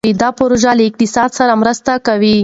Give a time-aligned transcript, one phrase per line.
[0.21, 2.37] دا پروژه له اقتصاد سره مرسته کوي.